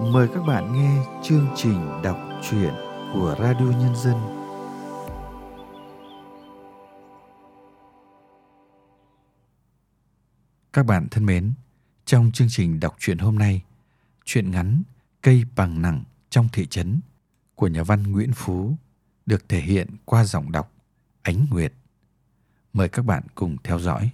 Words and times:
Mời 0.00 0.28
các 0.34 0.42
bạn 0.46 0.72
nghe 0.72 1.04
chương 1.22 1.46
trình 1.56 2.02
đọc 2.02 2.18
truyện 2.42 2.74
của 3.12 3.36
Radio 3.38 3.64
Nhân 3.64 3.96
dân. 3.96 4.16
Các 10.72 10.86
bạn 10.86 11.08
thân 11.10 11.26
mến, 11.26 11.52
trong 12.04 12.30
chương 12.32 12.48
trình 12.50 12.80
đọc 12.80 12.96
truyện 12.98 13.18
hôm 13.18 13.38
nay, 13.38 13.62
truyện 14.24 14.50
ngắn 14.50 14.82
Cây 15.22 15.44
bằng 15.56 15.82
nặng 15.82 16.04
trong 16.30 16.48
thị 16.52 16.66
trấn 16.66 17.00
của 17.54 17.66
nhà 17.68 17.82
văn 17.82 18.12
Nguyễn 18.12 18.32
Phú 18.34 18.76
được 19.26 19.48
thể 19.48 19.60
hiện 19.60 19.88
qua 20.04 20.24
giọng 20.24 20.52
đọc 20.52 20.72
Ánh 21.22 21.46
Nguyệt. 21.50 21.72
Mời 22.72 22.88
các 22.88 23.04
bạn 23.04 23.22
cùng 23.34 23.56
theo 23.64 23.78
dõi. 23.78 24.10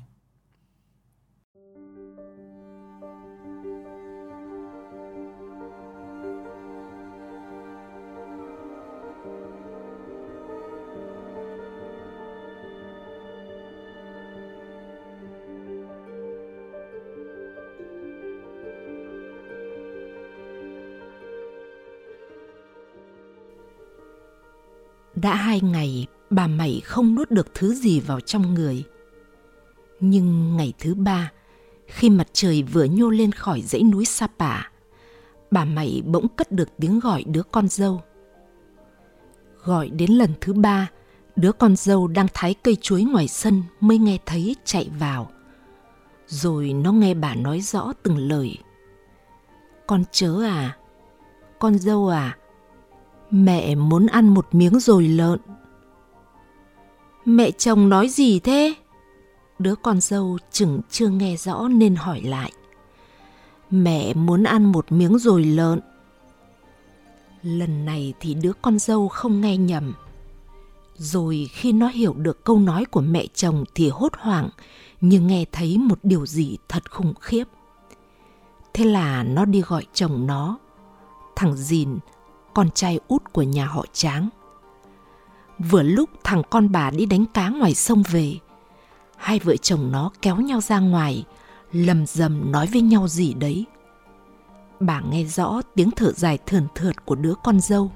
Đã 25.23 25.35
hai 25.35 25.61
ngày 25.61 26.07
bà 26.31 26.47
Mẩy 26.47 26.81
không 26.85 27.15
nuốt 27.15 27.31
được 27.31 27.55
thứ 27.55 27.75
gì 27.75 28.01
vào 28.01 28.21
trong 28.21 28.55
người. 28.55 28.85
Nhưng 30.01 30.57
ngày 30.57 30.73
thứ 30.79 30.95
ba, 30.95 31.33
khi 31.87 32.11
mặt 32.11 32.29
trời 32.33 32.63
vừa 32.63 32.85
nhô 32.85 33.11
lên 33.11 33.33
khỏi 33.33 33.63
dãy 33.63 33.83
núi 33.83 34.05
Sapa, 34.05 34.63
bà 35.51 35.65
Mẩy 35.65 36.03
bỗng 36.07 36.29
cất 36.29 36.53
được 36.53 36.69
tiếng 36.81 37.01
gọi 37.01 37.25
đứa 37.25 37.43
con 37.43 37.69
dâu. 37.69 38.03
Gọi 39.65 39.89
đến 39.89 40.11
lần 40.11 40.31
thứ 40.41 40.53
ba, 40.53 40.91
đứa 41.37 41.53
con 41.53 41.77
dâu 41.77 42.07
đang 42.07 42.27
thái 42.35 42.55
cây 42.55 42.77
chuối 42.77 43.03
ngoài 43.03 43.29
sân 43.29 43.63
mới 43.81 43.99
nghe 43.99 44.19
thấy 44.27 44.57
chạy 44.65 44.91
vào. 44.99 45.31
Rồi 46.27 46.73
nó 46.73 46.93
nghe 46.93 47.15
bà 47.15 47.35
nói 47.35 47.61
rõ 47.61 47.93
từng 48.03 48.19
lời. 48.19 48.59
Con 49.87 50.05
chớ 50.13 50.43
à, 50.45 50.77
con 51.59 51.79
dâu 51.79 52.09
à, 52.09 52.38
Mẹ 53.31 53.75
muốn 53.75 54.07
ăn 54.07 54.29
một 54.29 54.47
miếng 54.53 54.81
rồi 54.81 55.09
lợn. 55.09 55.39
Mẹ 57.25 57.51
chồng 57.51 57.89
nói 57.89 58.09
gì 58.09 58.41
thế? 58.41 58.75
Đứa 59.59 59.75
con 59.75 60.01
dâu 60.01 60.39
chừng 60.51 60.81
chưa 60.91 61.09
nghe 61.09 61.37
rõ 61.37 61.69
nên 61.69 61.97
hỏi 61.97 62.21
lại. 62.21 62.53
Mẹ 63.71 64.15
muốn 64.15 64.43
ăn 64.43 64.65
một 64.65 64.93
miếng 64.93 65.19
rồi 65.19 65.45
lợn. 65.45 65.81
Lần 67.43 67.85
này 67.85 68.15
thì 68.21 68.35
đứa 68.35 68.53
con 68.63 68.79
dâu 68.79 69.09
không 69.09 69.41
nghe 69.41 69.57
nhầm. 69.57 69.95
Rồi 70.95 71.49
khi 71.53 71.73
nó 71.73 71.89
hiểu 71.89 72.15
được 72.15 72.45
câu 72.45 72.59
nói 72.59 72.85
của 72.85 73.01
mẹ 73.01 73.27
chồng 73.35 73.65
thì 73.75 73.89
hốt 73.89 74.13
hoảng, 74.19 74.49
nhưng 75.01 75.27
nghe 75.27 75.45
thấy 75.53 75.79
một 75.79 75.99
điều 76.03 76.27
gì 76.27 76.57
thật 76.69 76.91
khủng 76.91 77.15
khiếp. 77.21 77.45
Thế 78.75 78.85
là 78.85 79.23
nó 79.23 79.45
đi 79.45 79.61
gọi 79.61 79.87
chồng 79.93 80.27
nó. 80.27 80.59
Thằng 81.37 81.57
Dìn 81.57 81.99
con 82.59 82.71
trai 82.71 83.01
út 83.09 83.33
của 83.33 83.43
nhà 83.43 83.67
họ 83.67 83.85
Tráng. 83.93 84.29
Vừa 85.59 85.83
lúc 85.83 86.11
thằng 86.25 86.43
con 86.51 86.73
bà 86.73 86.91
đi 86.91 87.07
đánh 87.07 87.25
cá 87.35 87.49
ngoài 87.49 87.75
sông 87.75 88.03
về, 88.11 88.35
hai 89.17 89.39
vợ 89.39 89.57
chồng 89.57 89.93
nó 89.93 90.11
kéo 90.23 90.37
nhau 90.37 90.61
ra 90.61 90.79
ngoài, 90.79 91.25
lầm 91.73 92.07
rầm 92.07 92.53
nói 92.53 92.67
với 92.73 92.83
nhau 92.83 93.09
gì 93.09 93.35
đấy. 93.35 93.65
Bà 94.81 95.01
nghe 95.01 95.25
rõ 95.25 95.61
tiếng 95.75 95.91
thở 95.91 96.13
dài 96.13 96.39
thườn 96.47 96.67
thượt 96.75 97.07
của 97.07 97.15
đứa 97.15 97.35
con 97.45 97.61
dâu, 97.61 97.93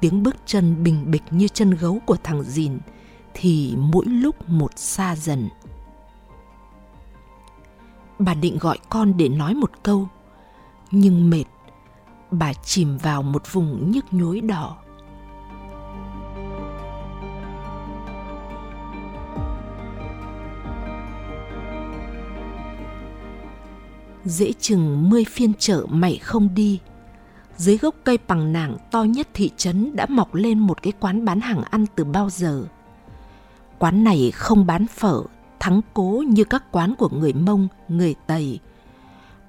tiếng 0.00 0.22
bước 0.22 0.36
chân 0.46 0.82
bình 0.82 1.10
bịch 1.10 1.22
như 1.30 1.48
chân 1.48 1.70
gấu 1.70 1.98
của 2.06 2.16
thằng 2.22 2.42
dìn, 2.42 2.78
thì 3.34 3.74
mỗi 3.78 4.06
lúc 4.06 4.48
một 4.48 4.70
xa 4.76 5.16
dần. 5.16 5.48
Bà 8.18 8.34
định 8.34 8.58
gọi 8.58 8.78
con 8.88 9.16
để 9.16 9.28
nói 9.28 9.54
một 9.54 9.70
câu, 9.82 10.08
nhưng 10.90 11.30
mệt 11.30 11.44
bà 12.30 12.52
chìm 12.52 12.98
vào 12.98 13.22
một 13.22 13.52
vùng 13.52 13.90
nhức 13.90 14.04
nhối 14.10 14.40
đỏ. 14.40 14.76
Dễ 24.24 24.52
chừng 24.60 25.10
mươi 25.10 25.24
phiên 25.24 25.52
chợ 25.58 25.86
mày 25.88 26.16
không 26.16 26.54
đi, 26.54 26.80
dưới 27.56 27.76
gốc 27.76 27.94
cây 28.04 28.18
bằng 28.28 28.52
nàng 28.52 28.76
to 28.90 29.02
nhất 29.02 29.28
thị 29.34 29.50
trấn 29.56 29.96
đã 29.96 30.06
mọc 30.08 30.34
lên 30.34 30.58
một 30.58 30.82
cái 30.82 30.92
quán 31.00 31.24
bán 31.24 31.40
hàng 31.40 31.62
ăn 31.62 31.86
từ 31.94 32.04
bao 32.04 32.30
giờ. 32.30 32.64
Quán 33.78 34.04
này 34.04 34.30
không 34.34 34.66
bán 34.66 34.86
phở, 34.86 35.22
thắng 35.60 35.80
cố 35.94 36.24
như 36.26 36.44
các 36.44 36.72
quán 36.72 36.94
của 36.98 37.08
người 37.08 37.32
mông, 37.32 37.68
người 37.88 38.14
tây 38.26 38.60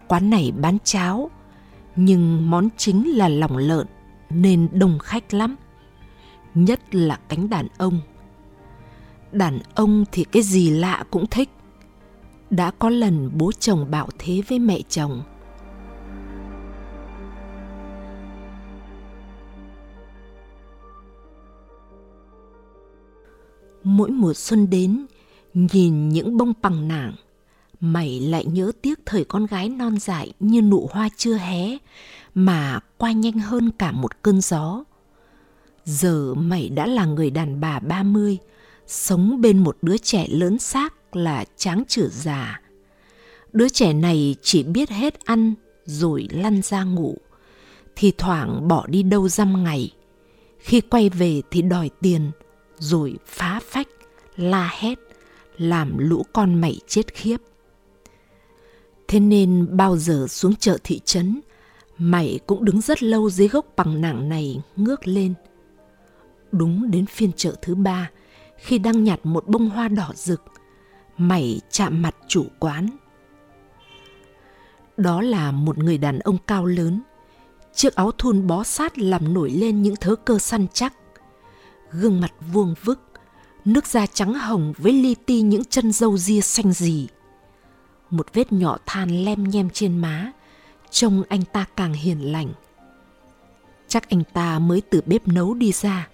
quán 0.10 0.30
này 0.30 0.54
bán 0.58 0.78
cháo 0.84 1.30
nhưng 2.02 2.50
món 2.50 2.70
chính 2.78 3.18
là 3.18 3.30
lòng 3.30 3.58
lợn, 3.58 3.88
nên 4.30 4.68
đông 4.74 5.00
khách 5.00 5.34
lắm. 5.34 5.56
Nhất 6.56 6.96
là 6.96 7.20
cánh 7.30 7.50
đàn 7.50 7.68
ông. 7.78 8.00
Đàn 9.32 9.60
ông 9.76 10.06
thì 10.12 10.24
cái 10.24 10.44
gì 10.44 10.70
lạ 10.70 11.04
cũng 11.12 11.28
thích. 11.28 11.50
Đã 12.50 12.72
có 12.72 12.90
lần 12.90 13.32
bố 13.34 13.52
chồng 13.52 13.92
bảo 13.92 14.10
thế 14.18 14.42
với 14.48 14.60
mẹ 14.60 14.82
chồng. 14.90 15.24
Mỗi 23.84 24.10
mùa 24.10 24.34
xuân 24.34 24.70
đến, 24.70 25.06
nhìn 25.54 26.10
những 26.10 26.38
bông 26.38 26.54
bằng 26.62 26.88
nảng 26.88 27.14
mày 27.80 28.20
lại 28.20 28.46
nhớ 28.46 28.72
tiếc 28.82 29.00
thời 29.06 29.24
con 29.24 29.46
gái 29.46 29.70
non 29.70 30.00
dại 30.00 30.34
như 30.40 30.62
nụ 30.62 30.90
hoa 30.92 31.10
chưa 31.18 31.36
hé 31.36 31.78
mà 32.36 32.80
qua 32.98 33.12
nhanh 33.12 33.40
hơn 33.40 33.72
cả 33.72 33.92
một 33.92 34.24
cơn 34.24 34.42
gió. 34.42 34.84
Giờ 35.86 36.34
mày 36.34 36.70
đã 36.70 36.86
là 36.86 37.06
người 37.06 37.30
đàn 37.30 37.60
bà 37.60 37.80
ba 37.80 38.04
mươi, 38.04 38.38
sống 38.88 39.42
bên 39.42 39.58
một 39.58 39.78
đứa 39.82 39.98
trẻ 39.98 40.28
lớn 40.30 40.60
xác 40.60 41.16
là 41.16 41.46
tráng 41.58 41.84
chửa 41.88 42.08
già. 42.08 42.62
Đứa 43.54 43.70
trẻ 43.70 43.94
này 43.94 44.36
chỉ 44.42 44.64
biết 44.64 44.90
hết 44.90 45.26
ăn 45.26 45.54
rồi 45.86 46.28
lăn 46.32 46.62
ra 46.62 46.84
ngủ, 46.84 47.18
thì 47.96 48.12
thoảng 48.18 48.68
bỏ 48.68 48.88
đi 48.88 49.04
đâu 49.04 49.30
dăm 49.30 49.64
ngày. 49.64 49.94
Khi 50.60 50.82
quay 50.82 51.10
về 51.10 51.42
thì 51.52 51.62
đòi 51.62 51.90
tiền, 52.02 52.32
rồi 52.78 53.16
phá 53.26 53.60
phách, 53.64 53.88
la 54.36 54.72
hét, 54.80 55.00
làm 55.58 55.98
lũ 55.98 56.26
con 56.34 56.62
mày 56.62 56.80
chết 56.88 57.14
khiếp. 57.14 57.38
Thế 59.10 59.20
nên 59.20 59.68
bao 59.78 59.98
giờ 59.98 60.26
xuống 60.30 60.56
chợ 60.56 60.78
thị 60.84 61.02
trấn, 61.06 61.42
mày 61.98 62.40
cũng 62.48 62.66
đứng 62.66 62.82
rất 62.82 63.04
lâu 63.04 63.30
dưới 63.30 63.48
gốc 63.48 63.66
bằng 63.76 64.02
nặng 64.02 64.30
này 64.30 64.62
ngước 64.76 65.08
lên. 65.08 65.34
Đúng 66.52 66.92
đến 66.92 67.06
phiên 67.06 67.32
chợ 67.32 67.56
thứ 67.62 67.76
ba, 67.76 68.10
khi 68.58 68.78
đang 68.80 69.04
nhặt 69.04 69.20
một 69.24 69.48
bông 69.48 69.70
hoa 69.70 69.88
đỏ 69.88 70.12
rực, 70.16 70.44
mày 71.18 71.62
chạm 71.72 72.02
mặt 72.02 72.16
chủ 72.28 72.46
quán. 72.60 72.90
Đó 74.98 75.22
là 75.22 75.52
một 75.52 75.78
người 75.78 75.98
đàn 75.98 76.20
ông 76.20 76.38
cao 76.48 76.66
lớn, 76.66 77.02
chiếc 77.74 77.96
áo 77.96 78.12
thun 78.12 78.48
bó 78.48 78.64
sát 78.64 78.98
làm 78.98 79.34
nổi 79.34 79.50
lên 79.50 79.82
những 79.82 79.96
thớ 79.96 80.16
cơ 80.16 80.40
săn 80.40 80.68
chắc. 80.74 80.94
Gương 81.92 82.22
mặt 82.22 82.34
vuông 82.54 82.74
vức, 82.84 83.00
nước 83.66 83.88
da 83.88 84.06
trắng 84.06 84.34
hồng 84.34 84.74
với 84.78 84.94
li 84.94 85.16
ti 85.26 85.42
những 85.42 85.66
chân 85.66 85.92
râu 85.92 86.18
ria 86.18 86.42
xanh 86.42 86.74
gì 86.74 87.08
một 88.10 88.28
vết 88.34 88.52
nhỏ 88.52 88.78
than 88.86 89.26
lem 89.26 89.44
nhem 89.44 89.70
trên 89.70 89.98
má, 89.98 90.32
trông 90.90 91.24
anh 91.30 91.42
ta 91.54 91.66
càng 91.76 91.94
hiền 91.94 92.32
lành. 92.32 92.54
Chắc 93.88 94.10
anh 94.10 94.24
ta 94.34 94.60
mới 94.60 94.82
từ 94.82 95.02
bếp 95.06 95.28
nấu 95.28 95.54
đi 95.54 95.72
ra. 95.72 96.08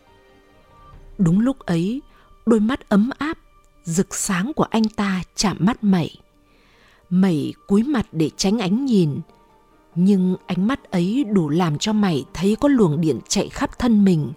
Đúng 1.18 1.40
lúc 1.40 1.60
ấy, 1.60 2.02
đôi 2.46 2.60
mắt 2.60 2.90
ấm 2.90 3.10
áp, 3.18 3.38
rực 3.84 4.16
sáng 4.16 4.52
của 4.56 4.64
anh 4.64 4.90
ta 4.90 5.24
chạm 5.36 5.58
mắt 5.60 5.84
mẩy. 5.84 6.16
Mẩy 7.10 7.54
cúi 7.68 7.84
mặt 7.84 8.08
để 8.12 8.30
tránh 8.38 8.60
ánh 8.60 8.86
nhìn, 8.86 9.20
nhưng 9.96 10.36
ánh 10.48 10.68
mắt 10.68 10.92
ấy 10.92 11.24
đủ 11.24 11.50
làm 11.50 11.78
cho 11.78 11.94
mày 11.94 12.26
thấy 12.34 12.58
có 12.62 12.68
luồng 12.68 13.02
điện 13.02 13.20
chạy 13.28 13.50
khắp 13.50 13.80
thân 13.80 14.06
mình. 14.06 14.32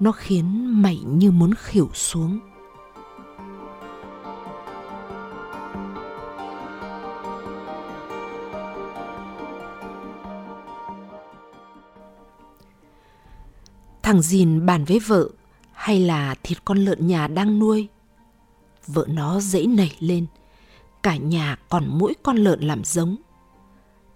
Nó 0.00 0.12
khiến 0.12 0.66
mày 0.82 1.00
như 1.06 1.30
muốn 1.30 1.54
khỉu 1.54 1.90
xuống. 1.94 2.40
Thằng 14.14 14.22
Dìn 14.22 14.66
bàn 14.66 14.84
với 14.84 14.98
vợ 14.98 15.28
hay 15.72 16.00
là 16.00 16.34
thịt 16.42 16.64
con 16.64 16.78
lợn 16.78 17.06
nhà 17.06 17.26
đang 17.26 17.58
nuôi. 17.58 17.88
Vợ 18.86 19.06
nó 19.08 19.40
dễ 19.40 19.66
nảy 19.66 19.96
lên, 19.98 20.26
cả 21.02 21.16
nhà 21.16 21.58
còn 21.68 21.84
mỗi 21.88 22.14
con 22.22 22.36
lợn 22.36 22.60
làm 22.60 22.84
giống. 22.84 23.16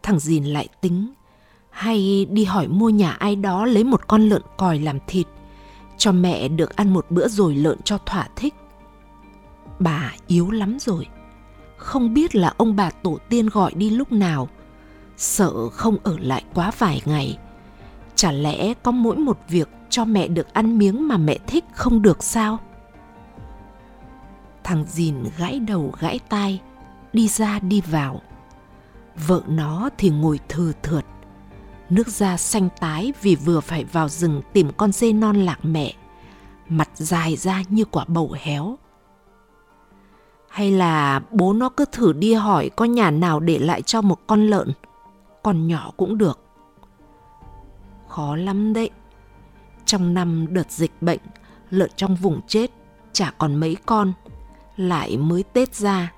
Thằng 0.02 0.18
Dìn 0.18 0.44
lại 0.44 0.68
tính, 0.80 1.12
hay 1.70 2.26
đi 2.30 2.44
hỏi 2.44 2.68
mua 2.68 2.88
nhà 2.88 3.10
ai 3.10 3.36
đó 3.36 3.64
lấy 3.64 3.84
một 3.84 4.08
con 4.08 4.28
lợn 4.28 4.42
còi 4.56 4.78
làm 4.78 4.98
thịt 5.06 5.26
cho 5.96 6.12
mẹ 6.12 6.48
được 6.48 6.76
ăn 6.76 6.92
một 6.92 7.06
bữa 7.10 7.28
rồi 7.28 7.54
lợn 7.54 7.78
cho 7.84 7.98
thỏa 7.98 8.28
thích 8.36 8.54
bà 9.78 10.14
yếu 10.26 10.50
lắm 10.50 10.76
rồi 10.80 11.06
không 11.76 12.14
biết 12.14 12.34
là 12.34 12.54
ông 12.56 12.76
bà 12.76 12.90
tổ 12.90 13.18
tiên 13.28 13.48
gọi 13.48 13.72
đi 13.74 13.90
lúc 13.90 14.12
nào 14.12 14.48
sợ 15.16 15.68
không 15.68 15.96
ở 16.02 16.16
lại 16.20 16.44
quá 16.54 16.72
vài 16.78 17.02
ngày 17.04 17.38
chả 18.18 18.32
lẽ 18.32 18.74
có 18.74 18.90
mỗi 18.90 19.16
một 19.16 19.38
việc 19.48 19.68
cho 19.90 20.04
mẹ 20.04 20.28
được 20.28 20.54
ăn 20.54 20.78
miếng 20.78 21.08
mà 21.08 21.16
mẹ 21.16 21.38
thích 21.46 21.64
không 21.72 22.02
được 22.02 22.22
sao? 22.22 22.58
Thằng 24.64 24.84
dìn 24.88 25.16
gãi 25.38 25.58
đầu 25.58 25.92
gãi 26.00 26.18
tai, 26.28 26.60
đi 27.12 27.28
ra 27.28 27.58
đi 27.58 27.80
vào. 27.80 28.20
Vợ 29.26 29.42
nó 29.48 29.90
thì 29.98 30.10
ngồi 30.10 30.40
thừa 30.48 30.72
thượt, 30.82 31.04
nước 31.90 32.08
da 32.08 32.36
xanh 32.36 32.68
tái 32.80 33.12
vì 33.22 33.36
vừa 33.36 33.60
phải 33.60 33.84
vào 33.84 34.08
rừng 34.08 34.42
tìm 34.52 34.70
con 34.76 34.92
dê 34.92 35.12
non 35.12 35.36
lạc 35.36 35.58
mẹ, 35.62 35.94
mặt 36.68 36.88
dài 36.94 37.36
ra 37.36 37.62
như 37.68 37.84
quả 37.84 38.04
bầu 38.08 38.34
héo. 38.40 38.78
Hay 40.48 40.70
là 40.70 41.20
bố 41.30 41.52
nó 41.52 41.68
cứ 41.68 41.84
thử 41.92 42.12
đi 42.12 42.34
hỏi 42.34 42.70
có 42.76 42.84
nhà 42.84 43.10
nào 43.10 43.40
để 43.40 43.58
lại 43.58 43.82
cho 43.82 44.02
một 44.02 44.18
con 44.26 44.46
lợn, 44.46 44.72
con 45.42 45.66
nhỏ 45.66 45.90
cũng 45.96 46.18
được. 46.18 46.40
Khó 48.08 48.36
lắm 48.36 48.72
đấy 48.72 48.90
trong 49.88 50.14
năm 50.14 50.46
đợt 50.50 50.70
dịch 50.70 50.92
bệnh, 51.00 51.18
lợn 51.70 51.90
trong 51.96 52.16
vùng 52.16 52.40
chết 52.46 52.70
chả 53.12 53.30
còn 53.38 53.56
mấy 53.56 53.76
con, 53.86 54.12
lại 54.76 55.16
mới 55.16 55.44
tết 55.52 55.74
ra. 55.74 56.12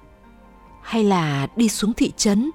Hay 0.82 1.04
là 1.04 1.46
đi 1.56 1.68
xuống 1.68 1.92
thị 1.92 2.12
trấn? 2.16 2.50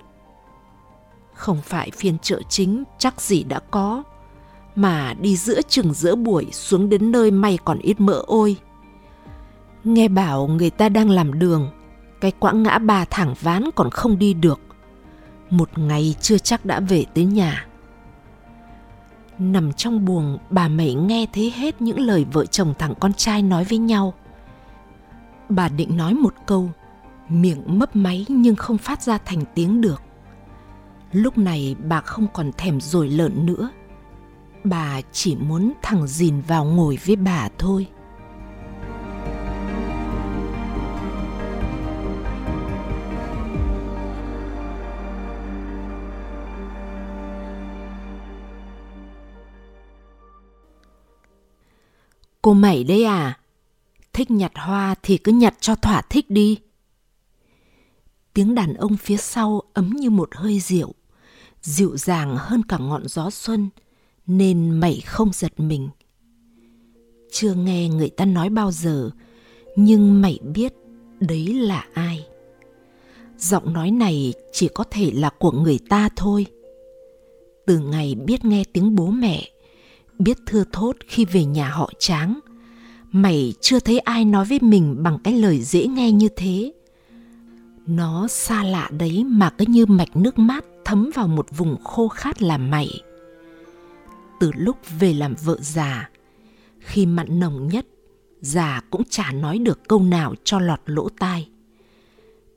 Không 1.34 1.62
phải 1.62 1.92
phiên 1.92 2.18
chợ 2.20 2.42
chính 2.50 2.84
chắc 2.98 3.22
gì 3.22 3.44
đã 3.44 3.60
có, 3.60 4.04
mà 4.76 5.14
đi 5.14 5.38
giữa 5.38 5.62
chừng 5.62 5.94
giữa 5.94 6.16
buổi 6.16 6.48
xuống 6.52 6.90
đến 6.90 7.12
nơi 7.12 7.32
may 7.32 7.60
còn 7.66 7.80
ít 7.80 8.00
mỡ 8.00 8.24
ôi. 8.28 8.58
Nghe 9.84 10.08
bảo 10.08 10.48
người 10.48 10.70
ta 10.70 10.90
đang 10.90 11.10
làm 11.10 11.40
đường, 11.40 11.72
cái 12.22 12.32
quãng 12.40 12.64
ngã 12.64 12.78
ba 12.78 13.06
thẳng 13.06 13.34
ván 13.42 13.70
còn 13.76 13.90
không 13.92 14.20
đi 14.20 14.34
được. 14.34 14.60
Một 15.50 15.78
ngày 15.78 16.16
chưa 16.22 16.38
chắc 16.38 16.66
đã 16.66 16.80
về 16.80 17.06
tới 17.14 17.26
nhà 17.26 17.68
nằm 19.40 19.74
trong 19.74 20.06
buồng, 20.06 20.38
bà 20.50 20.68
mẩy 20.68 20.94
nghe 20.94 21.26
thấy 21.34 21.54
hết 21.56 21.82
những 21.82 22.00
lời 22.00 22.26
vợ 22.32 22.46
chồng 22.46 22.74
thằng 22.80 22.94
con 23.00 23.14
trai 23.14 23.42
nói 23.42 23.64
với 23.64 23.78
nhau. 23.78 24.14
Bà 25.50 25.70
định 25.70 25.98
nói 25.98 26.14
một 26.14 26.34
câu, 26.46 26.70
miệng 27.30 27.80
mấp 27.80 27.96
máy 27.96 28.26
nhưng 28.28 28.56
không 28.56 28.78
phát 28.78 29.02
ra 29.02 29.18
thành 29.26 29.44
tiếng 29.56 29.82
được. 29.82 30.02
Lúc 31.12 31.38
này 31.38 31.76
bà 31.84 32.02
không 32.02 32.28
còn 32.34 32.52
thèm 32.58 32.82
rồi 32.82 33.10
lợn 33.10 33.46
nữa. 33.46 33.70
Bà 34.64 35.02
chỉ 35.12 35.36
muốn 35.36 35.74
thằng 35.82 36.08
dìn 36.08 36.42
vào 36.42 36.66
ngồi 36.66 36.98
với 37.06 37.16
bà 37.16 37.50
thôi. 37.58 37.88
Cô 52.46 52.54
mẩy 52.54 52.84
đấy 52.84 53.04
à? 53.04 53.40
Thích 54.14 54.32
nhặt 54.32 54.52
hoa 54.56 54.96
thì 55.04 55.18
cứ 55.18 55.32
nhặt 55.32 55.56
cho 55.60 55.76
thỏa 55.76 56.02
thích 56.02 56.30
đi. 56.30 56.58
Tiếng 58.34 58.56
đàn 58.56 58.74
ông 58.74 58.98
phía 58.98 59.18
sau 59.18 59.62
ấm 59.74 59.90
như 59.90 60.10
một 60.10 60.30
hơi 60.36 60.60
rượu, 60.60 60.94
dịu 61.62 61.98
dàng 61.98 62.36
hơn 62.40 62.64
cả 62.64 62.78
ngọn 62.78 63.08
gió 63.08 63.30
xuân, 63.30 63.70
nên 64.28 64.80
mẩy 64.80 65.02
không 65.06 65.30
giật 65.34 65.60
mình. 65.60 65.90
Chưa 67.32 67.54
nghe 67.54 67.90
người 67.90 68.10
ta 68.10 68.26
nói 68.26 68.50
bao 68.50 68.72
giờ, 68.72 69.10
nhưng 69.76 70.22
mẩy 70.22 70.40
biết 70.44 70.74
đấy 71.20 71.54
là 71.54 71.88
ai. 71.94 72.28
Giọng 73.38 73.74
nói 73.74 73.92
này 73.92 74.34
chỉ 74.52 74.68
có 74.74 74.84
thể 74.84 75.12
là 75.14 75.30
của 75.30 75.52
người 75.52 75.80
ta 75.90 76.10
thôi. 76.16 76.46
Từ 77.66 77.80
ngày 77.80 78.16
biết 78.16 78.46
nghe 78.46 78.64
tiếng 78.74 78.96
bố 78.96 79.08
mẹ, 79.08 79.50
biết 80.20 80.38
thưa 80.46 80.64
thốt 80.72 80.96
khi 81.08 81.26
về 81.26 81.46
nhà 81.46 81.70
họ 81.70 81.92
tráng. 82.00 82.40
Mày 83.12 83.54
chưa 83.62 83.80
thấy 83.80 84.00
ai 84.00 84.26
nói 84.26 84.46
với 84.46 84.60
mình 84.62 85.04
bằng 85.04 85.18
cái 85.24 85.34
lời 85.34 85.62
dễ 85.62 85.88
nghe 85.88 86.12
như 86.12 86.30
thế. 86.36 86.74
Nó 87.88 88.28
xa 88.28 88.64
lạ 88.64 88.90
đấy 89.00 89.24
mà 89.24 89.50
cứ 89.50 89.66
như 89.68 89.86
mạch 89.86 90.16
nước 90.16 90.40
mát 90.40 90.66
thấm 90.86 91.10
vào 91.16 91.28
một 91.28 91.48
vùng 91.58 91.84
khô 91.84 92.08
khát 92.08 92.42
là 92.42 92.58
mày. 92.58 92.90
Từ 94.40 94.52
lúc 94.56 94.78
về 95.00 95.14
làm 95.14 95.36
vợ 95.44 95.58
già, 95.62 96.10
khi 96.80 97.06
mặn 97.06 97.40
nồng 97.40 97.68
nhất, 97.68 97.86
già 98.42 98.82
cũng 98.90 99.04
chả 99.10 99.32
nói 99.32 99.58
được 99.58 99.88
câu 99.88 100.00
nào 100.00 100.34
cho 100.44 100.60
lọt 100.60 100.80
lỗ 100.86 101.10
tai. 101.10 101.50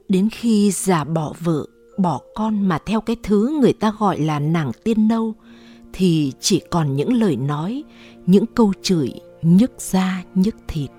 Đến 0.08 0.28
khi 0.32 0.70
già 0.70 1.05
bỏ 1.05 1.34
vợ, 1.40 1.66
bỏ 1.99 2.20
con 2.34 2.69
mà 2.69 2.78
theo 2.87 3.00
cái 3.00 3.16
thứ 3.22 3.58
người 3.60 3.72
ta 3.72 3.93
gọi 3.99 4.20
là 4.20 4.38
nàng 4.38 4.72
tiên 4.84 5.08
nâu 5.08 5.34
thì 5.98 6.32
chỉ 6.40 6.60
còn 6.70 6.96
những 6.96 7.12
lời 7.12 7.36
nói, 7.36 7.84
những 8.26 8.46
câu 8.46 8.72
chửi, 8.82 9.12
nhức 9.42 9.72
da, 9.78 10.24
nhức 10.34 10.56
thịt. 10.68 10.90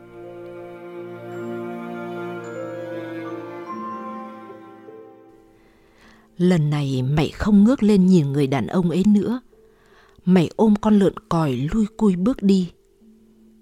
Lần 6.38 6.70
này 6.70 7.02
mày 7.02 7.30
không 7.30 7.64
ngước 7.64 7.84
lên 7.84 8.06
nhìn 8.06 8.32
người 8.32 8.48
đàn 8.48 8.68
ông 8.68 8.90
ấy 8.90 9.04
nữa. 9.08 9.42
Mày 10.26 10.50
ôm 10.56 10.74
con 10.82 11.00
lợn 11.00 11.14
còi 11.30 11.52
lui 11.74 11.86
cui 11.98 12.16
bước 12.16 12.44
đi. 12.44 12.72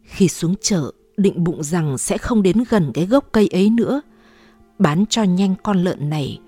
Khi 0.03 0.27
xuống 0.27 0.55
chợ, 0.61 0.91
định 1.17 1.43
bụng 1.43 1.63
rằng 1.63 1.97
sẽ 1.97 2.17
không 2.17 2.43
đến 2.43 2.63
gần 2.69 2.91
cái 2.93 3.05
gốc 3.05 3.29
cây 3.31 3.47
ấy 3.47 3.69
nữa, 3.69 4.01
bán 4.79 5.05
cho 5.09 5.23
nhanh 5.23 5.55
con 5.63 5.83
lợn 5.83 6.09
này, 6.09 6.39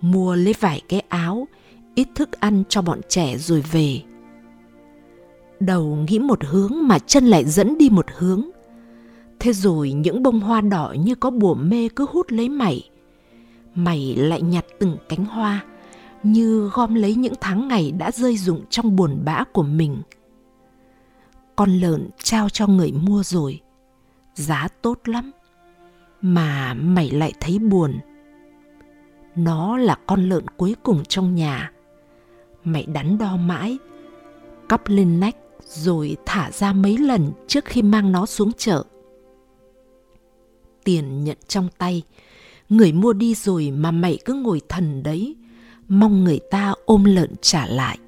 mua 0.00 0.34
lấy 0.34 0.54
vài 0.60 0.82
cái 0.88 1.00
áo, 1.08 1.48
ít 1.94 2.08
thức 2.14 2.40
ăn 2.40 2.62
cho 2.68 2.82
bọn 2.82 3.00
trẻ 3.08 3.38
rồi 3.38 3.64
về 3.72 4.02
đầu 5.60 5.98
nghĩ 6.08 6.18
một 6.18 6.44
hướng 6.44 6.72
mà 6.82 6.98
chân 6.98 7.24
lại 7.24 7.44
dẫn 7.44 7.78
đi 7.78 7.90
một 7.90 8.06
hướng. 8.16 8.42
Thế 9.38 9.52
rồi 9.52 9.92
những 9.92 10.22
bông 10.22 10.40
hoa 10.40 10.60
đỏ 10.60 10.94
như 10.98 11.14
có 11.14 11.30
bùa 11.30 11.54
mê 11.54 11.88
cứ 11.96 12.06
hút 12.10 12.32
lấy 12.32 12.48
mày. 12.48 12.90
Mày 13.74 14.14
lại 14.18 14.42
nhặt 14.42 14.64
từng 14.78 14.96
cánh 15.08 15.24
hoa, 15.24 15.64
như 16.22 16.70
gom 16.72 16.94
lấy 16.94 17.14
những 17.14 17.32
tháng 17.40 17.68
ngày 17.68 17.92
đã 17.92 18.10
rơi 18.10 18.36
rụng 18.36 18.64
trong 18.70 18.96
buồn 18.96 19.20
bã 19.24 19.44
của 19.52 19.62
mình. 19.62 20.02
Con 21.56 21.70
lợn 21.70 22.10
trao 22.22 22.48
cho 22.48 22.66
người 22.66 22.92
mua 22.92 23.22
rồi, 23.22 23.60
giá 24.34 24.68
tốt 24.82 24.98
lắm, 25.04 25.30
mà 26.20 26.74
mày 26.74 27.10
lại 27.10 27.32
thấy 27.40 27.58
buồn. 27.58 27.98
Nó 29.36 29.76
là 29.76 29.96
con 30.06 30.28
lợn 30.28 30.44
cuối 30.56 30.76
cùng 30.82 31.04
trong 31.04 31.34
nhà. 31.34 31.72
Mày 32.64 32.86
đắn 32.86 33.18
đo 33.18 33.36
mãi, 33.36 33.78
cắp 34.68 34.88
lên 34.88 35.20
nách 35.20 35.36
rồi 35.64 36.16
thả 36.26 36.50
ra 36.50 36.72
mấy 36.72 36.98
lần 36.98 37.32
trước 37.46 37.64
khi 37.64 37.82
mang 37.82 38.12
nó 38.12 38.26
xuống 38.26 38.52
chợ. 38.52 38.84
Tiền 40.84 41.24
nhận 41.24 41.36
trong 41.48 41.68
tay, 41.78 42.02
người 42.68 42.92
mua 42.92 43.12
đi 43.12 43.34
rồi 43.34 43.70
mà 43.70 43.90
mày 43.90 44.18
cứ 44.24 44.34
ngồi 44.34 44.60
thần 44.68 45.02
đấy, 45.02 45.36
mong 45.88 46.24
người 46.24 46.40
ta 46.50 46.74
ôm 46.84 47.04
lợn 47.04 47.32
trả 47.40 47.66
lại. 47.66 47.98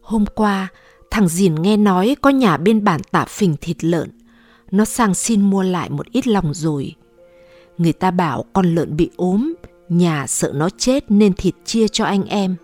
Hôm 0.00 0.24
qua, 0.34 0.68
thằng 1.10 1.28
Dìn 1.28 1.54
nghe 1.54 1.76
nói 1.76 2.16
có 2.20 2.30
nhà 2.30 2.56
bên 2.56 2.84
bản 2.84 3.00
tả 3.10 3.24
phình 3.24 3.56
thịt 3.60 3.84
lợn. 3.84 4.10
Nó 4.70 4.84
sang 4.84 5.14
xin 5.14 5.50
mua 5.50 5.62
lại 5.62 5.90
một 5.90 6.06
ít 6.12 6.26
lòng 6.26 6.54
rồi, 6.54 6.94
Người 7.80 7.92
ta 7.92 8.10
bảo 8.10 8.44
con 8.52 8.74
lợn 8.74 8.96
bị 8.96 9.10
ốm, 9.16 9.54
nhà 9.88 10.26
sợ 10.26 10.52
nó 10.54 10.68
chết 10.70 11.10
nên 11.10 11.32
thịt 11.32 11.54
chia 11.64 11.88
cho 11.88 12.04
anh 12.04 12.24
em. 12.24 12.56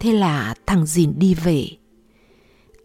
Thế 0.00 0.12
là 0.12 0.54
thằng 0.66 0.86
dìn 0.86 1.12
đi 1.16 1.34
về. 1.34 1.68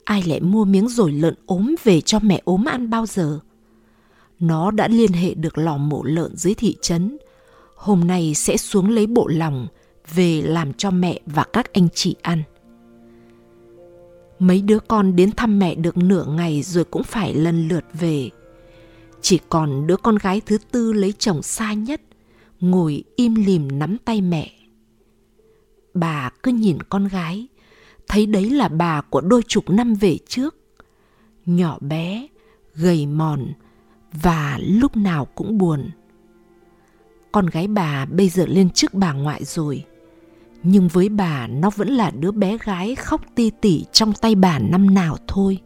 Ai 0.04 0.24
lại 0.24 0.42
mua 0.42 0.66
miếng 0.66 0.88
rồi 0.88 1.12
lợn 1.12 1.36
ốm 1.46 1.76
về 1.84 2.02
cho 2.02 2.20
mẹ 2.20 2.42
ốm 2.46 2.66
ăn 2.66 2.90
bao 2.90 3.06
giờ? 3.06 3.40
Nó 4.40 4.72
đã 4.72 4.88
liên 4.88 5.12
hệ 5.12 5.34
được 5.34 5.58
lò 5.58 5.78
mổ 5.78 6.04
lợn 6.04 6.36
dưới 6.36 6.54
thị 6.54 6.76
trấn. 6.82 7.18
Hôm 7.76 8.08
nay 8.08 8.34
sẽ 8.36 8.58
xuống 8.58 8.90
lấy 8.90 9.08
bộ 9.08 9.28
lòng 9.28 9.68
về 10.16 10.42
làm 10.42 10.74
cho 10.74 10.92
mẹ 10.92 11.20
và 11.26 11.44
các 11.54 11.74
anh 11.74 11.88
chị 11.94 12.16
ăn. 12.22 12.44
Mấy 14.40 14.62
đứa 14.62 14.80
con 14.80 15.16
đến 15.16 15.32
thăm 15.32 15.60
mẹ 15.60 15.76
được 15.76 15.98
nửa 15.98 16.26
ngày 16.26 16.62
rồi 16.62 16.84
cũng 16.84 17.04
phải 17.04 17.34
lần 17.34 17.68
lượt 17.68 17.84
về 17.94 18.30
chỉ 19.28 19.40
còn 19.50 19.88
đứa 19.88 19.98
con 19.98 20.16
gái 20.16 20.42
thứ 20.46 20.58
tư 20.72 20.94
lấy 20.94 21.14
chồng 21.20 21.42
xa 21.44 21.74
nhất, 21.74 22.02
ngồi 22.60 23.04
im 23.16 23.36
lìm 23.36 23.80
nắm 23.80 23.98
tay 24.06 24.22
mẹ. 24.22 24.52
Bà 25.94 26.30
cứ 26.44 26.52
nhìn 26.52 26.78
con 26.90 27.08
gái, 27.08 27.48
thấy 28.08 28.26
đấy 28.26 28.50
là 28.50 28.68
bà 28.68 29.02
của 29.02 29.22
đôi 29.22 29.42
chục 29.48 29.70
năm 29.70 29.94
về 29.94 30.18
trước. 30.28 30.56
Nhỏ 31.46 31.78
bé, 31.82 32.28
gầy 32.76 33.06
mòn, 33.06 33.48
và 34.14 34.60
lúc 34.62 34.98
nào 34.98 35.26
cũng 35.26 35.58
buồn. 35.58 35.90
Con 37.32 37.46
gái 37.46 37.68
bà 37.68 38.06
bây 38.06 38.30
giờ 38.30 38.46
lên 38.46 38.70
trước 38.70 38.94
bà 38.94 39.14
ngoại 39.14 39.44
rồi, 39.44 39.86
nhưng 40.64 40.88
với 40.88 41.10
bà 41.10 41.48
nó 41.48 41.70
vẫn 41.70 41.88
là 41.88 42.12
đứa 42.12 42.32
bé 42.32 42.58
gái 42.64 42.96
khóc 42.96 43.22
ti 43.36 43.52
tỉ 43.62 43.86
trong 43.92 44.14
tay 44.14 44.36
bà 44.36 44.60
năm 44.60 44.94
nào 44.94 45.18
thôi. 45.28 45.60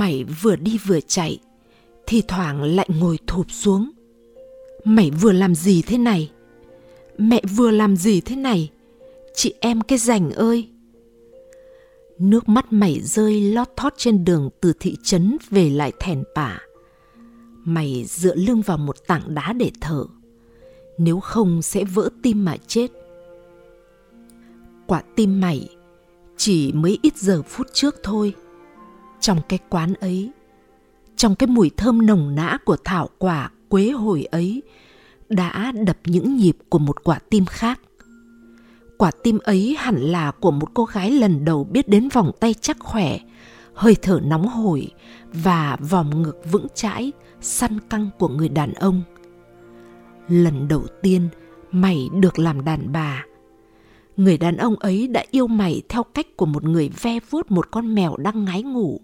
Mày 0.00 0.24
vừa 0.24 0.56
đi 0.56 0.78
vừa 0.86 1.00
chạy, 1.00 1.38
thì 2.06 2.22
thoảng 2.28 2.62
lại 2.62 2.88
ngồi 3.00 3.18
thụp 3.26 3.46
xuống. 3.50 3.90
Mày 4.84 5.10
vừa 5.10 5.32
làm 5.32 5.54
gì 5.54 5.82
thế 5.82 5.98
này? 5.98 6.30
Mẹ 7.18 7.42
vừa 7.56 7.70
làm 7.70 7.96
gì 7.96 8.20
thế 8.20 8.36
này? 8.36 8.70
Chị 9.34 9.54
em 9.60 9.80
cái 9.80 9.98
rành 9.98 10.30
ơi! 10.30 10.68
Nước 12.18 12.48
mắt 12.48 12.66
mày 12.70 13.00
rơi 13.00 13.40
lót 13.40 13.68
thót 13.76 13.94
trên 13.96 14.24
đường 14.24 14.50
từ 14.60 14.72
thị 14.80 14.96
trấn 15.02 15.36
về 15.50 15.70
lại 15.70 15.92
thèn 16.00 16.24
pả. 16.34 16.58
Mày 17.64 18.04
dựa 18.08 18.34
lưng 18.34 18.62
vào 18.62 18.78
một 18.78 19.06
tảng 19.06 19.34
đá 19.34 19.52
để 19.52 19.70
thở. 19.80 20.04
Nếu 20.98 21.20
không 21.20 21.62
sẽ 21.62 21.84
vỡ 21.84 22.10
tim 22.22 22.44
mà 22.44 22.56
chết. 22.66 22.90
Quả 24.86 25.02
tim 25.16 25.40
mày 25.40 25.68
chỉ 26.36 26.72
mấy 26.72 26.98
ít 27.02 27.16
giờ 27.16 27.42
phút 27.42 27.66
trước 27.72 27.96
thôi 28.02 28.34
trong 29.20 29.40
cái 29.48 29.58
quán 29.68 29.94
ấy, 29.94 30.30
trong 31.16 31.34
cái 31.34 31.46
mùi 31.46 31.70
thơm 31.76 32.06
nồng 32.06 32.34
nã 32.34 32.58
của 32.64 32.76
thảo 32.84 33.08
quả 33.18 33.50
quế 33.68 33.90
hồi 33.90 34.24
ấy, 34.24 34.62
đã 35.28 35.72
đập 35.86 35.96
những 36.04 36.36
nhịp 36.36 36.56
của 36.68 36.78
một 36.78 37.04
quả 37.04 37.18
tim 37.30 37.44
khác. 37.44 37.80
Quả 38.98 39.10
tim 39.22 39.38
ấy 39.38 39.76
hẳn 39.78 39.96
là 39.96 40.30
của 40.30 40.50
một 40.50 40.68
cô 40.74 40.84
gái 40.84 41.10
lần 41.10 41.44
đầu 41.44 41.64
biết 41.64 41.88
đến 41.88 42.08
vòng 42.08 42.30
tay 42.40 42.54
chắc 42.54 42.76
khỏe, 42.80 43.18
hơi 43.74 43.96
thở 44.02 44.20
nóng 44.24 44.48
hổi 44.48 44.90
và 45.32 45.76
vòng 45.90 46.22
ngực 46.22 46.40
vững 46.50 46.66
chãi, 46.74 47.12
săn 47.40 47.78
căng 47.90 48.10
của 48.18 48.28
người 48.28 48.48
đàn 48.48 48.72
ông. 48.72 49.02
Lần 50.28 50.68
đầu 50.68 50.86
tiên 51.02 51.28
mày 51.72 52.08
được 52.20 52.38
làm 52.38 52.64
đàn 52.64 52.92
bà 52.92 53.24
người 54.16 54.38
đàn 54.38 54.56
ông 54.56 54.76
ấy 54.76 55.08
đã 55.08 55.24
yêu 55.30 55.46
mày 55.46 55.82
theo 55.88 56.02
cách 56.02 56.36
của 56.36 56.46
một 56.46 56.64
người 56.64 56.90
ve 57.02 57.18
vuốt 57.30 57.50
một 57.50 57.70
con 57.70 57.94
mèo 57.94 58.16
đang 58.16 58.44
ngái 58.44 58.62
ngủ. 58.62 59.00